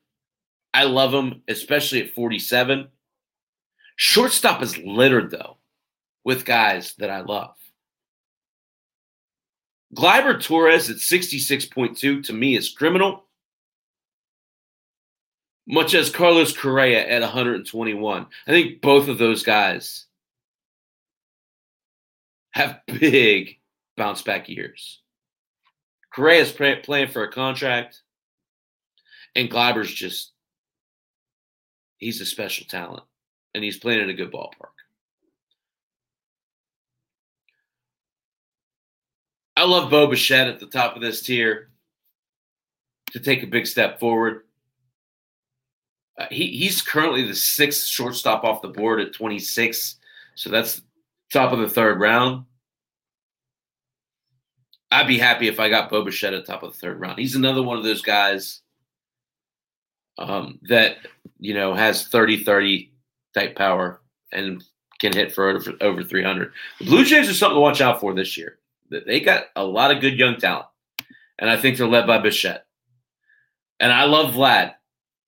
[0.74, 2.88] I love him, especially at 47.
[3.96, 5.56] Shortstop is littered, though,
[6.22, 7.54] with guys that I love.
[9.94, 13.25] Gleyber Torres at 66.2 to me is criminal,
[15.66, 18.26] much as Carlos Correa at 121.
[18.46, 20.06] I think both of those guys
[22.52, 23.58] have big
[23.96, 25.02] bounce back years.
[26.12, 28.00] Correa's playing for a contract,
[29.34, 30.32] And Gleyber's just,
[31.98, 33.02] he's a special talent,
[33.54, 34.72] and he's playing in a good ballpark.
[39.58, 41.68] I love Bo Bichette at the top of this tier
[43.12, 44.45] to take a big step forward.
[46.18, 49.96] Uh, he, he's currently the sixth shortstop off the board at 26.
[50.34, 50.82] So that's
[51.32, 52.44] top of the third round.
[54.90, 57.18] I'd be happy if I got Bo Bichette at top of the third round.
[57.18, 58.60] He's another one of those guys
[60.16, 60.98] um, that,
[61.38, 62.92] you know, has 30 30
[63.34, 64.00] type power
[64.32, 64.62] and
[64.98, 66.52] can hit for over, over 300.
[66.78, 68.58] The Blue Jays are something to watch out for this year.
[68.88, 70.66] They got a lot of good young talent,
[71.38, 72.66] and I think they're led by Bichette.
[73.80, 74.74] And I love Vlad.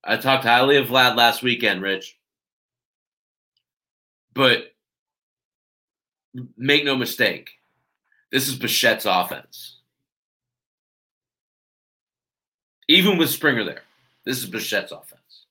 [0.05, 2.17] I talked highly of Vlad last weekend, Rich.
[4.35, 4.73] But
[6.57, 7.51] make no mistake,
[8.31, 9.79] this is Bichette's offense.
[12.89, 13.83] Even with Springer there,
[14.25, 15.47] this is Bichette's offense.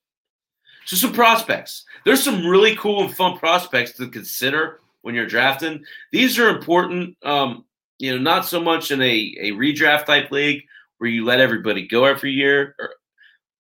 [0.86, 1.84] So some prospects.
[2.06, 5.84] There's some really cool and fun prospects to consider when you're drafting.
[6.14, 7.18] These are important.
[7.24, 7.66] Um,
[8.00, 10.64] you know, not so much in a, a redraft type league
[10.98, 12.92] where you let everybody go every year, or,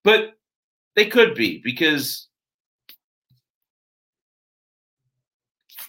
[0.05, 0.36] but
[0.97, 2.27] they could be because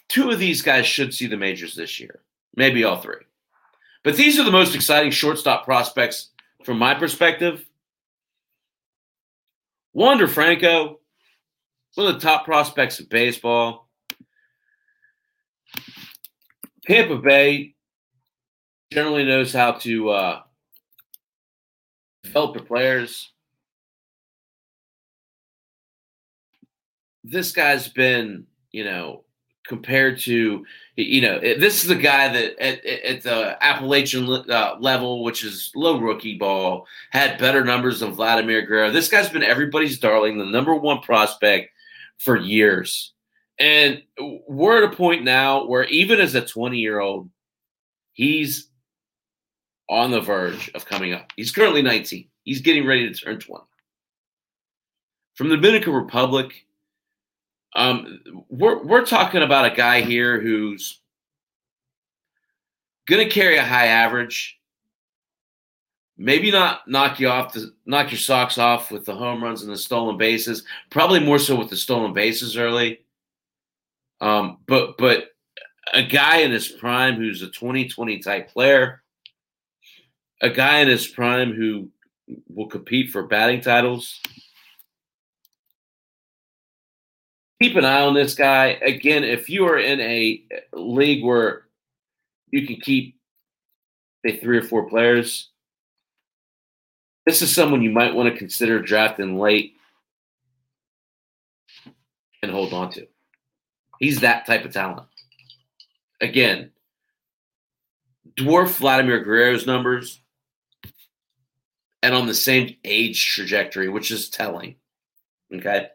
[0.07, 2.21] two of these guys should see the majors this year,
[2.55, 3.25] maybe all three.
[4.03, 6.29] But these are the most exciting shortstop prospects
[6.63, 7.65] from my perspective.
[9.93, 10.99] Wander Franco,
[11.95, 13.89] one of the top prospects in baseball.
[16.85, 17.73] Tampa Bay
[18.93, 20.41] generally knows how to uh,
[22.23, 23.31] develop players.
[27.29, 29.23] This guy's been, you know,
[29.67, 30.65] compared to,
[30.95, 35.71] you know, this is a guy that at, at the Appalachian uh, level, which is
[35.75, 38.91] low rookie ball, had better numbers than Vladimir Guerrero.
[38.91, 41.69] This guy's been everybody's darling, the number one prospect
[42.17, 43.13] for years.
[43.59, 44.01] And
[44.47, 47.29] we're at a point now where even as a 20 year old,
[48.13, 48.69] he's
[49.89, 51.31] on the verge of coming up.
[51.35, 52.27] He's currently 19.
[52.43, 53.63] He's getting ready to turn 20.
[55.35, 56.65] From the Dominican Republic,
[57.75, 61.01] um, we're we're talking about a guy here who's
[63.07, 64.57] going to carry a high average.
[66.17, 69.71] Maybe not knock you off the knock your socks off with the home runs and
[69.71, 70.63] the stolen bases.
[70.89, 72.99] Probably more so with the stolen bases early.
[74.19, 75.29] Um, but but
[75.93, 79.01] a guy in his prime who's a 2020 type player
[80.41, 81.89] a guy in his prime who
[82.47, 84.21] will compete for batting titles.
[87.61, 88.79] Keep an eye on this guy.
[88.81, 90.43] Again, if you are in a
[90.73, 91.65] league where
[92.51, 93.17] you can keep
[94.25, 95.49] say three or four players,
[97.25, 99.73] this is someone you might want to consider drafting late
[102.41, 103.07] and hold on to.
[103.99, 105.07] He's that type of talent.
[106.21, 106.71] Again,
[108.35, 110.21] dwarf Vladimir Guerrero's numbers,
[112.01, 114.75] and on the same age trajectory, which is telling.
[115.53, 115.89] Okay.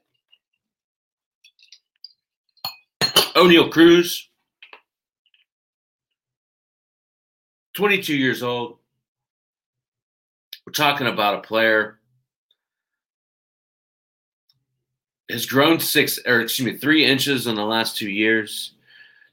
[3.37, 4.29] Oneil Cruz,
[7.75, 8.79] 22 years old.
[10.67, 11.99] We're talking about a player
[15.31, 18.75] has grown six or excuse me, three inches in the last two years.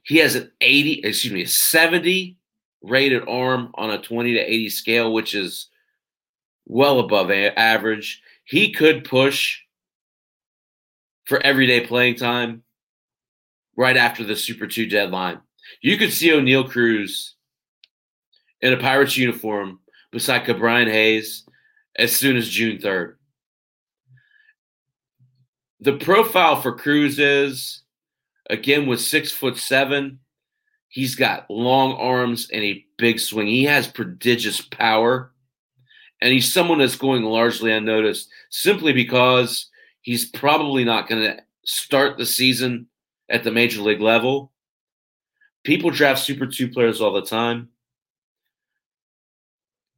[0.03, 2.37] He has an 80, excuse me, a 70
[2.81, 5.67] rated arm on a 20 to 80 scale, which is
[6.65, 8.21] well above a- average.
[8.45, 9.59] He could push
[11.25, 12.63] for everyday playing time
[13.75, 15.39] right after the Super 2 deadline.
[15.81, 17.35] You could see Oneil Cruz
[18.61, 19.79] in a Pirates uniform
[20.11, 21.45] beside Ke'Bryan Hayes
[21.97, 23.15] as soon as June 3rd.
[25.79, 27.81] The profile for Cruz is
[28.49, 30.19] again with six foot seven.
[30.89, 33.47] He's got long arms and a big swing.
[33.47, 35.31] He has prodigious power
[36.21, 39.69] and he's someone that's going largely unnoticed simply because
[40.01, 42.87] he's probably not going to start the season
[43.31, 44.51] at the major league level.
[45.63, 47.69] People draft Super 2 players all the time.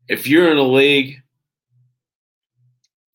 [0.08, 1.22] If you're in a league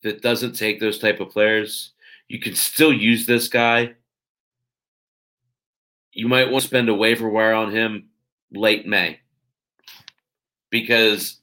[0.03, 1.93] that doesn't take those type of players,
[2.27, 3.93] you can still use this guy.
[6.11, 8.09] You might want to spend a waiver wire on him
[8.51, 9.19] late May
[10.69, 11.39] because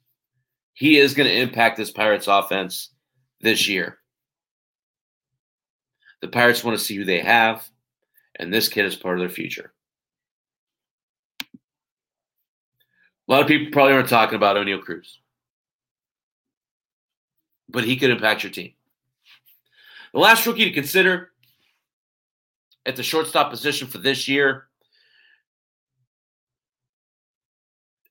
[0.74, 2.91] he is going to impact this Pirates offense
[3.41, 3.99] this year.
[6.20, 7.68] The Pirates want to see who they have,
[8.37, 9.72] and this kid is part of their future.
[13.28, 15.20] A lot of people probably aren't talking about Oneil Cruz,
[17.68, 18.72] but he could impact your team.
[20.12, 21.32] The last rookie to consider
[22.87, 24.68] at the shortstop position for this year,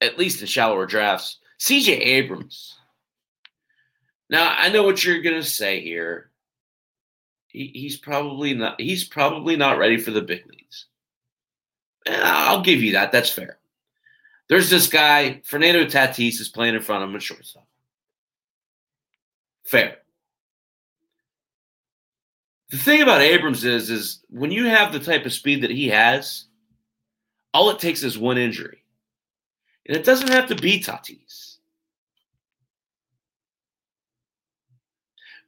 [0.01, 2.75] at least in shallower drafts, CJ Abrams.
[4.29, 6.31] Now, I know what you're going to say here.
[7.55, 10.87] He, he's probably not he's probably not ready for the big leagues.
[12.05, 13.13] And I'll give you that.
[13.13, 13.57] That's fair.
[14.49, 17.65] There's this guy, Fernando Tatis, is playing in front of him at shortstop.
[19.63, 19.97] Fair.
[22.69, 25.87] The thing about Abrams is, is when you have the type of speed that he
[25.87, 26.45] has,
[27.53, 28.83] all it takes is one injury.
[29.87, 31.57] And it doesn't have to be Tatis.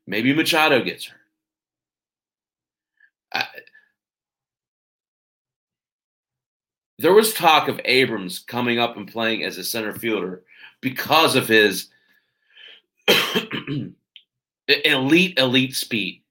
[0.08, 1.18] Maybe Machado gets hurt.
[7.00, 10.44] There was talk of Abrams coming up and playing as a center fielder
[10.82, 11.90] because of his
[14.68, 16.24] elite, elite speed.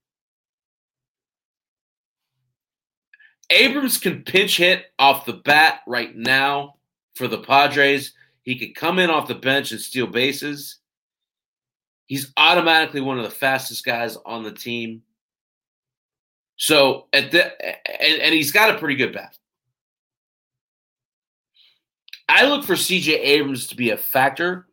[3.50, 6.74] Abrams can pinch hit off the bat right now
[7.14, 8.12] for the Padres.
[8.42, 10.78] He could come in off the bench and steal bases.
[12.06, 15.02] He's automatically one of the fastest guys on the team.
[16.56, 19.36] So at the and, and he's got a pretty good bat.
[22.28, 24.66] I look for CJ Abrams to be a factor.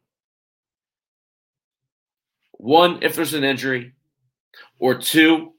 [2.53, 3.93] One, if there's an injury,
[4.79, 5.53] or two,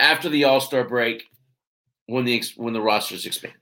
[0.00, 1.24] after the All Star break,
[2.06, 3.54] when the when the rosters expand.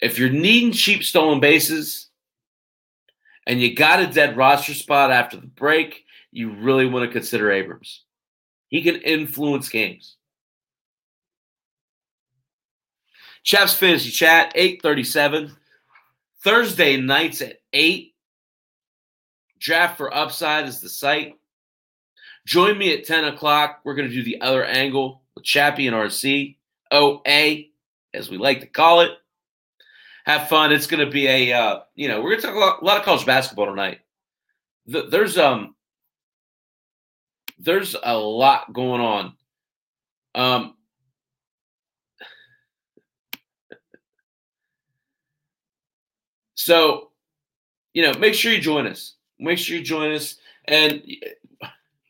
[0.00, 2.10] If you're needing cheap stolen bases
[3.46, 7.50] and you got a dead roster spot after the break, you really want to consider
[7.50, 8.04] Abrams.
[8.68, 10.16] He can influence games.
[13.42, 15.56] Chaps Fantasy Chat, 837.
[16.44, 18.14] Thursday nights at 8.
[19.58, 21.34] Draft for Upside is the site.
[22.46, 23.80] Join me at 10 o'clock.
[23.84, 26.56] We're going to do the other angle with Chappie and RC.
[26.90, 27.64] OA,
[28.14, 29.12] as we like to call it.
[30.24, 30.72] Have fun.
[30.72, 32.84] It's going to be a, uh, you know, we're going to talk a lot, a
[32.84, 34.00] lot, of college basketball tonight.
[34.86, 35.74] The, there's um,
[37.58, 39.32] there's a lot going on.
[40.34, 40.74] Um,
[46.54, 47.10] so,
[47.92, 49.14] you know, make sure you join us.
[49.40, 51.02] Make sure you join us, and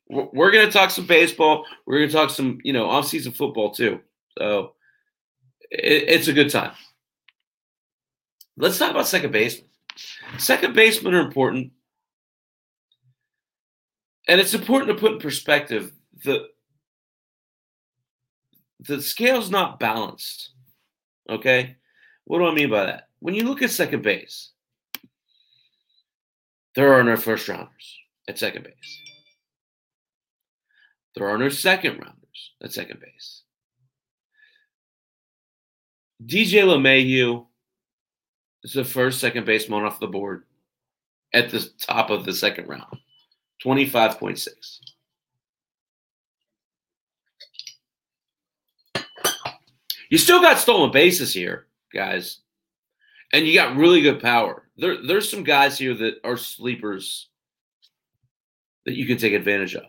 [0.08, 1.66] we're going to talk some baseball.
[1.86, 4.00] We're going to talk some, you know, off-season football too.
[4.38, 4.72] So
[5.70, 6.72] it, it's a good time.
[8.56, 9.68] Let's talk about second baseman.
[10.38, 11.72] Second basemen are important.
[14.28, 15.92] And it's important to put in perspective
[16.24, 16.48] the
[18.80, 20.50] the scale's not balanced.
[21.28, 21.76] Okay?
[22.24, 23.08] What do I mean by that?
[23.18, 24.50] When you look at second base,
[26.76, 27.98] there are no first rounders
[28.28, 29.00] at second base.
[31.16, 33.42] There are no second rounders at second base.
[36.24, 37.46] DJ LeMahieu
[38.62, 40.44] is the first second baseman off the board
[41.32, 42.98] at the top of the second round.
[43.64, 44.80] 25.6.
[50.10, 52.40] You still got stolen bases here, guys.
[53.32, 54.68] And you got really good power.
[54.78, 57.28] There, there's some guys here that are sleepers
[58.86, 59.84] that you can take advantage of.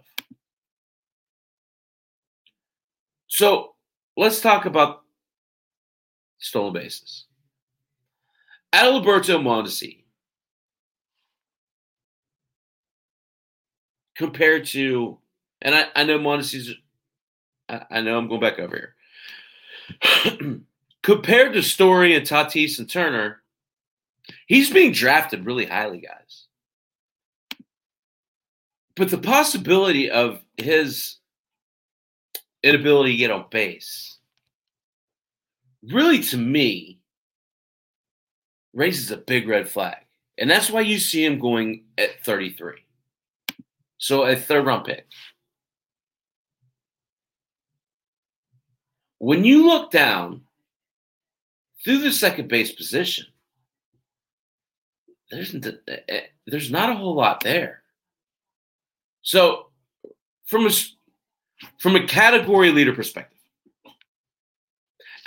[3.27, 3.75] So
[4.17, 5.03] let's talk about
[6.39, 7.25] stolen bases.
[8.73, 10.03] Adalberto Mondesi
[14.19, 15.17] compared to,
[15.61, 16.75] and I, I know Mondesi's,
[17.69, 18.93] I, I know I'm going back over
[20.35, 20.59] here.
[21.03, 23.41] compared to Story and Tatis and Turner,
[24.45, 26.47] he's being drafted really highly, guys.
[28.97, 31.15] But the possibility of his
[32.61, 34.17] inability to get on base
[35.81, 36.99] really to me
[38.73, 39.95] raises a big red flag.
[40.37, 42.83] And that's why you see him going at 33.
[43.99, 45.05] So a third round pick.
[49.19, 50.41] When you look down
[51.83, 53.25] through the second base position,
[55.29, 57.83] there's eh, eh, there's not a whole lot there.
[59.21, 59.67] So
[60.45, 60.71] from a
[61.77, 63.37] from a category leader perspective,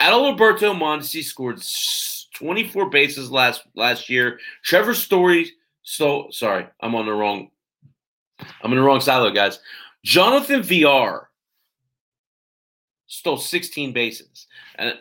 [0.00, 1.62] Adalberto Mondesi scored
[2.34, 4.40] 24 bases last last year.
[4.64, 5.52] Trevor Story,
[5.82, 7.51] so sorry, I'm on the wrong.
[8.38, 9.58] I'm in the wrong silo, guys.
[10.04, 11.28] Jonathan Villar
[13.06, 14.98] stole 16 bases, and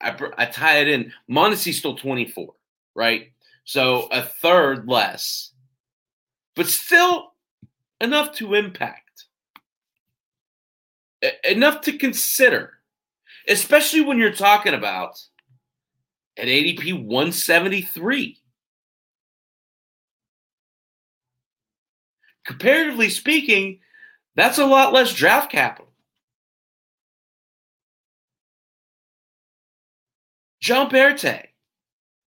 [0.00, 1.12] I, I tie it in.
[1.30, 2.52] Mondesi stole 24,
[2.94, 3.32] right?
[3.64, 5.52] So a third less,
[6.54, 7.32] but still
[8.00, 9.02] enough to impact.
[11.44, 12.74] enough to consider,
[13.48, 15.18] especially when you're talking about
[16.36, 18.38] at ADP 173.
[22.46, 23.80] Comparatively speaking,
[24.36, 25.90] that's a lot less draft capital.
[30.60, 31.42] Jon Berti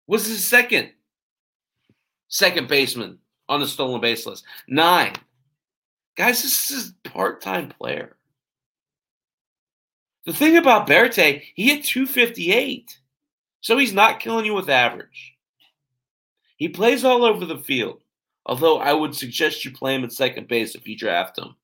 [0.07, 0.91] was his second
[2.29, 4.45] second baseman on the stolen base list.
[4.69, 5.13] Nine.
[6.17, 8.17] Guys, this is a part-time player.
[10.25, 12.99] The thing about Berti, he hit 258.
[13.61, 15.35] So he's not killing you with average.
[16.57, 18.02] He plays all over the field.
[18.45, 21.55] Although I would suggest you play him at second base if you draft him.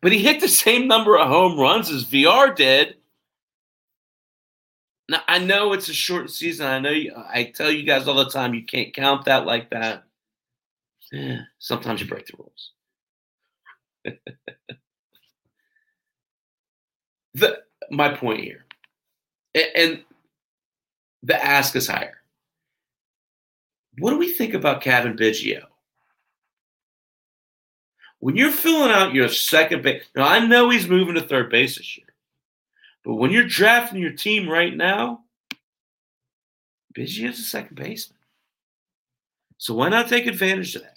[0.00, 2.96] But he hit the same number of home runs as Villar did.
[5.08, 6.66] Now I know it's a short season.
[6.66, 9.70] I know you, I tell you guys all the time you can't count that like
[9.70, 10.04] that.
[11.58, 12.72] Sometimes you break the rules.
[17.34, 18.64] the my point here,
[19.54, 20.02] and
[21.22, 22.20] the ask is higher.
[23.98, 25.64] What do we think about Cavan Biggio?
[28.24, 31.76] when you're filling out your second base, now I know he's moving to third base
[31.76, 32.06] this year,
[33.04, 35.24] but when you're drafting your team right now,
[36.96, 38.18] Biggio is a second baseman.
[39.58, 40.96] So why not take advantage of that?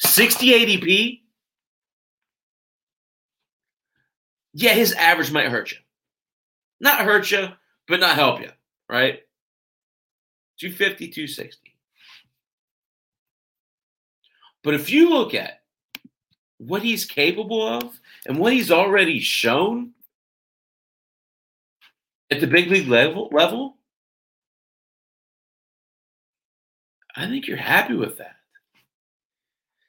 [0.00, 1.20] 60 ADP?
[4.58, 5.76] Yeah, his average might hurt you.
[6.80, 7.48] Not hurt you,
[7.86, 8.48] but not help you,
[8.88, 9.20] right?
[10.58, 11.76] 250, 260.
[14.64, 15.60] But if you look at
[16.56, 19.92] what he's capable of and what he's already shown
[22.30, 23.76] at the big league level, level
[27.14, 28.36] I think you're happy with that.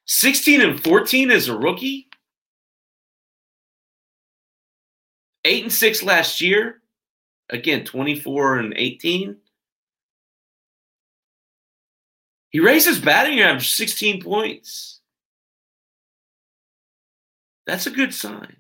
[0.08, 2.07] 16 and 14 as a rookie.
[5.48, 6.82] 8 and 6 last year.
[7.50, 9.38] Again, 24 and 18.
[12.50, 15.00] He raised his batting average 16 points.
[17.66, 18.58] That's a good sign.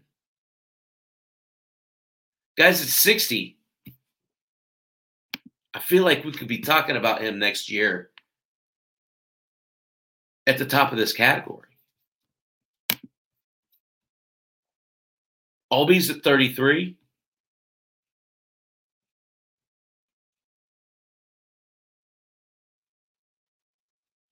[2.58, 3.58] Guys, at 60,
[5.74, 8.12] I feel like we could be talking about him next year
[10.46, 11.67] at the top of this category.
[15.72, 16.98] Albies at 33.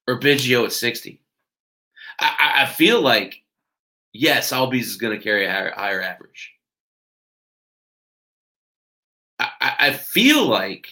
[0.08, 1.22] or Biggio at 60.
[2.20, 3.42] I, I feel like,
[4.14, 6.54] yes, Albies is going to carry a higher, higher average.
[9.40, 10.88] I, I, feel like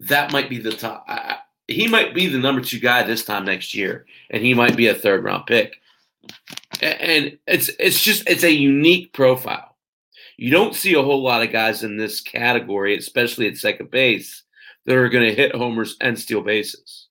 [0.00, 1.06] that might be the top.
[1.08, 4.76] I, he might be the number two guy this time next year, and he might
[4.76, 5.80] be a third round pick.
[6.80, 9.76] And it's it's just it's a unique profile.
[10.36, 14.44] You don't see a whole lot of guys in this category, especially at second base,
[14.86, 17.08] that are going to hit homers and steal bases.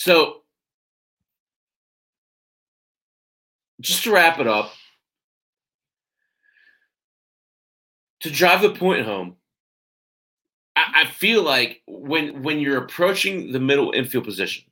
[0.00, 0.42] So,
[3.80, 4.72] just to wrap it up,
[8.20, 9.36] to drive the point home,
[10.76, 14.64] I, I feel like when when you're approaching the middle infield position,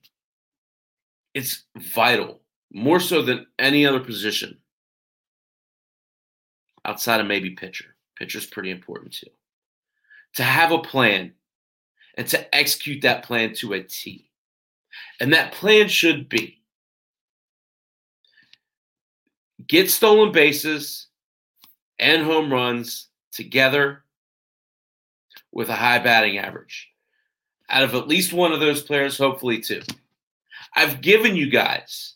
[1.34, 2.40] it's vital
[2.72, 4.58] more so than any other position
[6.84, 7.96] outside of maybe pitcher.
[8.18, 9.30] Pitcher's pretty important too.
[10.34, 11.32] To have a plan
[12.16, 14.30] and to execute that plan to a T.
[15.20, 16.60] And that plan should be
[19.66, 21.08] get stolen bases
[21.98, 23.07] and home runs
[23.38, 24.02] together
[25.52, 26.88] with a high batting average.
[27.70, 29.82] Out of at least one of those players, hopefully two.
[30.74, 32.14] I've given you guys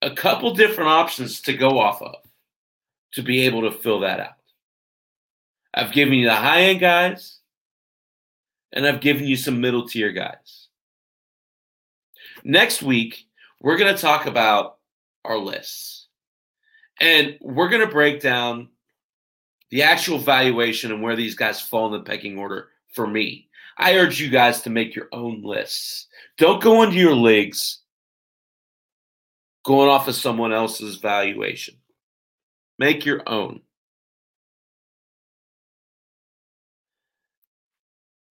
[0.00, 2.14] a couple different options to go off of
[3.14, 4.36] to be able to fill that out.
[5.74, 7.40] I've given you the high end guys
[8.72, 10.68] and I've given you some middle tier guys.
[12.44, 13.26] Next week,
[13.60, 14.78] we're going to talk about
[15.24, 16.05] our lists.
[17.00, 18.68] And we're going to break down
[19.70, 23.48] the actual valuation and where these guys fall in the pecking order for me.
[23.76, 26.06] I urge you guys to make your own lists.
[26.38, 27.80] Don't go into your leagues
[29.64, 31.74] going off of someone else's valuation.
[32.78, 33.60] Make your own.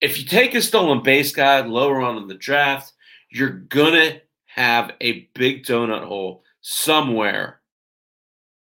[0.05, 2.93] if you take a stolen base guy lower on in the draft,
[3.31, 7.59] you're gonna have a big donut hole somewhere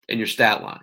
[0.09, 0.80] in your stat line.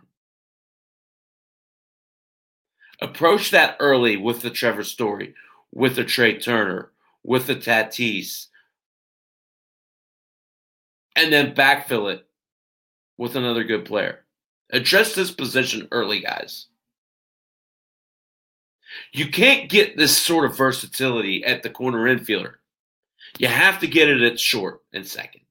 [3.01, 5.35] Approach that early with the Trevor Story,
[5.71, 6.91] with the Trea Turner,
[7.23, 8.47] with the Tatis,
[11.15, 12.25] and then backfill it
[13.17, 14.25] with another good player.
[14.71, 16.67] Address this position early, guys.
[19.11, 22.55] You can't get this sort of versatility at the corner infielder.
[23.37, 25.41] You have to get it at short and second.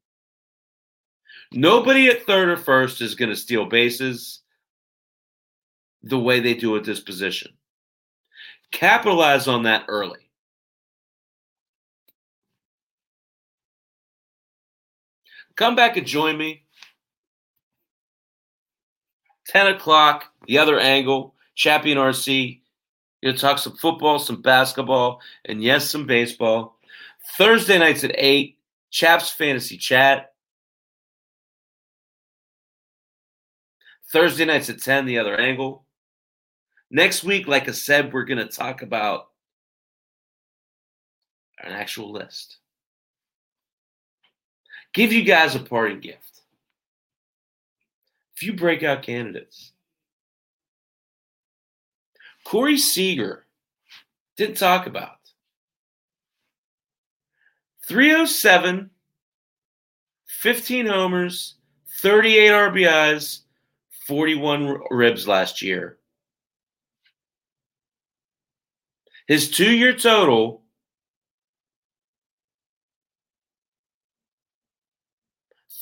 [1.54, 4.40] Nobody at third or first is going to steal bases
[6.02, 7.52] the way they do at this position.
[8.70, 10.18] Capitalize on that early.
[15.56, 16.64] Come back and join me.
[19.48, 22.60] 10 o'clock, the other angle, Champion RC.
[23.22, 26.78] Gonna talk some football, some basketball, and yes, some baseball.
[27.36, 28.58] Thursday nights at 8,
[28.90, 30.31] Chaps Fantasy Chat.
[34.10, 35.84] Thursday nights at 10, the other angle.
[36.90, 39.28] Next week, like I said, we're going to talk about
[41.58, 42.58] an actual list.
[44.92, 46.42] Give you guys a parting gift.
[48.32, 49.72] A few breakout candidates.
[52.44, 53.46] Corey Seager
[54.36, 55.16] didn't talk about.
[57.88, 58.90] 307,
[60.26, 61.54] 15 homers,
[62.00, 63.40] 38 RBIs,
[64.06, 65.98] 41 ribs last year.
[69.26, 70.62] His two year total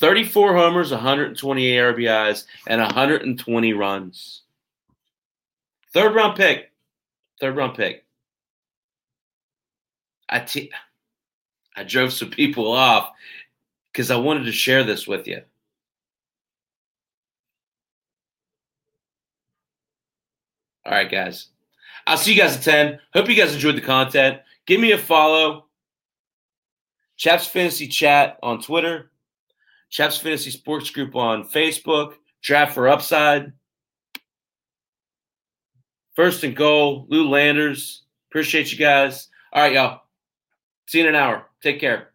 [0.01, 4.41] Thirty-four homers, 128 RBIs, and 120 runs.
[5.93, 6.71] Third round pick.
[7.39, 8.03] Third round pick.
[10.27, 10.71] I, t-
[11.75, 13.11] I drove some people off
[13.91, 15.43] because I wanted to share this with you.
[20.85, 21.47] All right, guys.
[22.07, 22.99] I'll see you guys at 10.
[23.13, 24.39] Hope you guys enjoyed the content.
[24.65, 25.67] Give me a follow.
[27.17, 29.11] Chaps Fantasy Chat on Twitter.
[29.89, 32.13] Chaps Fantasy Sports Group on Facebook.
[32.41, 33.51] Draft for Upside.
[36.15, 38.03] First and goal, Lou Landers.
[38.29, 39.27] Appreciate you guys.
[39.53, 40.01] All right, y'all.
[40.87, 41.47] See you in an hour.
[41.61, 42.10] Take care.